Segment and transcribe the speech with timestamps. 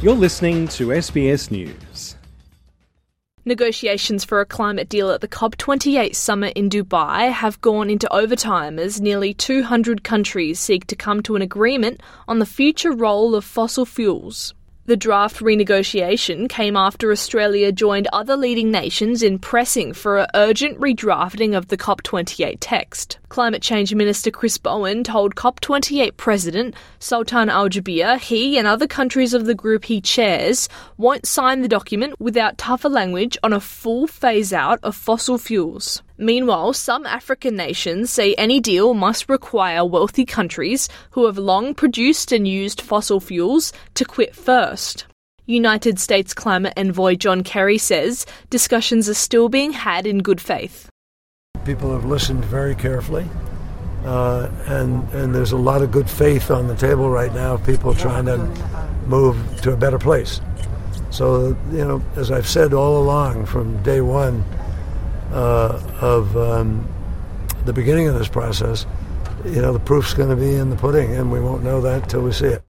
[0.00, 2.14] You're listening to SBS News.
[3.44, 8.78] Negotiations for a climate deal at the COP28 summit in Dubai have gone into overtime
[8.78, 13.44] as nearly 200 countries seek to come to an agreement on the future role of
[13.44, 14.54] fossil fuels.
[14.86, 20.78] The draft renegotiation came after Australia joined other leading nations in pressing for an urgent
[20.78, 23.18] redrafting of the COP28 text.
[23.28, 29.34] Climate Change Minister Chris Bowen told COP28 President Sultan Al Jaber he and other countries
[29.34, 34.06] of the group he chairs won't sign the document without tougher language on a full
[34.06, 36.02] phase out of fossil fuels.
[36.16, 42.32] Meanwhile, some African nations say any deal must require wealthy countries who have long produced
[42.32, 45.04] and used fossil fuels to quit first.
[45.44, 50.88] United States climate envoy John Kerry says discussions are still being had in good faith.
[51.68, 53.26] People have listened very carefully,
[54.06, 57.58] uh, and and there's a lot of good faith on the table right now.
[57.58, 58.38] People trying to
[59.06, 60.40] move to a better place.
[61.10, 64.44] So you know, as I've said all along from day one
[65.30, 66.88] uh, of um,
[67.66, 68.86] the beginning of this process,
[69.44, 72.08] you know, the proof's going to be in the pudding, and we won't know that
[72.08, 72.67] till we see it.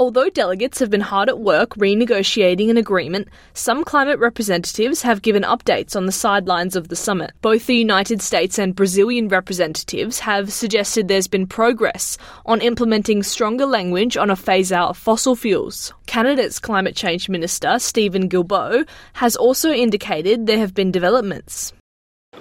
[0.00, 5.42] Although delegates have been hard at work renegotiating an agreement, some climate representatives have given
[5.42, 7.32] updates on the sidelines of the summit.
[7.42, 13.66] Both the United States and Brazilian representatives have suggested there's been progress on implementing stronger
[13.66, 15.92] language on a phase out of fossil fuels.
[16.06, 21.74] Canada's climate change minister, Steven Guilbeault, has also indicated there have been developments.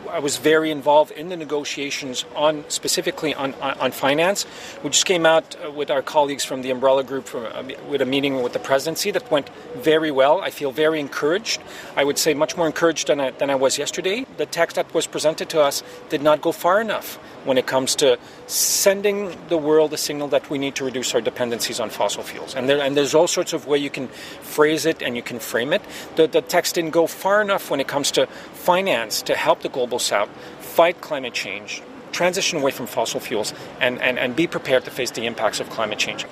[0.10, 4.46] I was very involved in the negotiations on specifically on, on, on finance.
[4.84, 8.02] We just came out uh, with our colleagues from the Umbrella Group from, uh, with
[8.02, 10.42] a meeting with the presidency that went very well.
[10.42, 11.62] I feel very encouraged.
[11.96, 14.26] I would say much more encouraged than I, than I was yesterday.
[14.38, 17.96] The text that was presented to us did not go far enough when it comes
[17.96, 22.24] to sending the world a signal that we need to reduce our dependencies on fossil
[22.24, 22.56] fuels.
[22.56, 25.40] And, there, and there's all sorts of way you can phrase it and you can
[25.40, 25.82] frame it.
[26.16, 29.70] The, the text didn't go far enough when it comes to finance to help the
[29.70, 30.30] global south
[30.60, 35.12] fight climate change, transition away from fossil fuels, and, and, and be prepared to face
[35.12, 36.26] the impacts of climate change.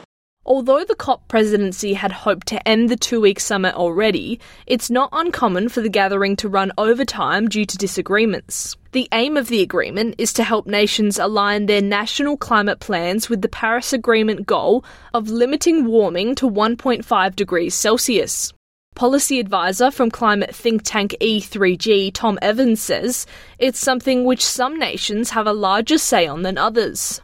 [0.47, 5.09] Although the COP presidency had hoped to end the two week summit already, it's not
[5.11, 8.77] uncommon for the gathering to run overtime due to disagreements.
[8.93, 13.41] The aim of the agreement is to help nations align their national climate plans with
[13.41, 18.53] the Paris Agreement goal of limiting warming to 1.5 degrees Celsius.
[18.97, 23.27] Policy advisor from climate think tank E3G, Tom Evans, says
[23.59, 27.21] it's something which some nations have a larger say on than others.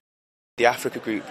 [0.57, 1.23] The Africa Group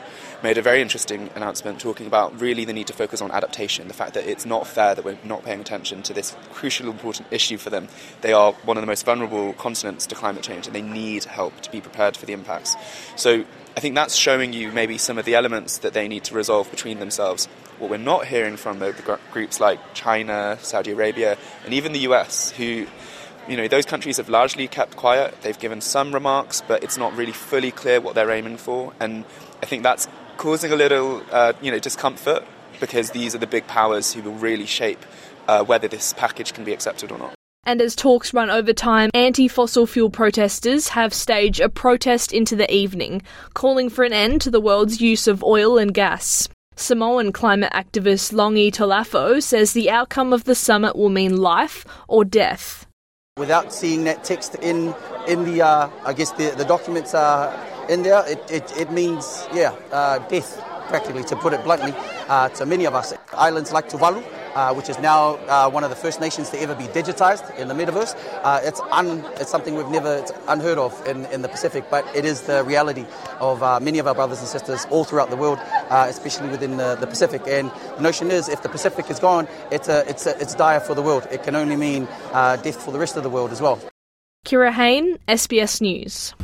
[0.43, 3.95] made a very interesting announcement talking about really the need to focus on adaptation, the
[3.95, 7.57] fact that it's not fair that we're not paying attention to this crucial, important issue
[7.57, 7.89] for them.
[8.23, 11.61] They are one of the most vulnerable continents to climate change and they need help
[11.61, 12.77] to be prepared for the impacts.
[13.17, 13.45] So
[13.77, 16.71] I think that's showing you maybe some of the elements that they need to resolve
[16.71, 17.47] between themselves.
[17.79, 22.01] What we're not hearing from the, the groups like China, Saudi Arabia, and even the
[22.01, 22.87] US, who
[23.49, 25.35] you know, those countries have largely kept quiet.
[25.43, 28.93] They've given some remarks, but it's not really fully clear what they're aiming for.
[29.01, 29.25] And
[29.63, 30.07] I think that's
[30.37, 32.45] causing a little, uh, you know, discomfort
[32.81, 35.05] because these are the big powers who will really shape
[35.49, 37.35] uh, whether this package can be accepted or not.
[37.65, 42.57] And as talks run over time, anti fossil fuel protesters have staged a protest into
[42.57, 43.23] the evening,
[43.55, 46.49] calling for an end to the world's use of oil and gas.
[46.75, 52.25] Samoan climate activist Longi Tolafo says the outcome of the summit will mean life or
[52.25, 52.87] death.
[53.37, 54.93] Without seeing that text in
[55.29, 57.55] in the, uh, I guess the, the documents are
[57.89, 61.95] in there, it, it, it means, yeah, uh, death practically, to put it bluntly,
[62.29, 63.15] uh, to many of us.
[63.33, 64.23] Islands like Tuvalu,
[64.55, 67.69] uh, which is now uh, one of the first nations to ever be digitized in
[67.69, 68.15] the metaverse.
[68.43, 72.25] Uh, it's, un, it's something we've never, unheard of in, in the Pacific, but it
[72.25, 73.07] is the reality
[73.41, 75.59] of uh, many of our brothers and sisters all throughout the world,
[75.91, 77.43] uh, especially within the, the, Pacific.
[77.47, 80.81] And the notion is if the Pacific is gone, it's, a, it's, a, it's dire
[80.81, 81.27] for the world.
[81.31, 83.81] It can only mean uh, death for the rest of the world as well.
[84.45, 86.35] Kira Hain, SBS News.